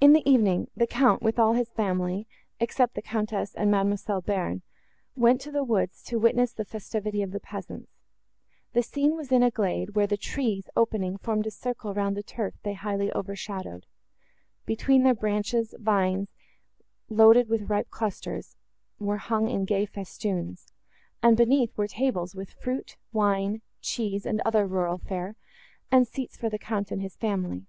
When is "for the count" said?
26.38-26.90